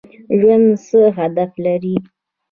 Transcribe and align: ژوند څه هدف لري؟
ژوند 0.39 0.67
څه 0.85 1.01
هدف 1.17 1.51
لري؟ 1.65 1.95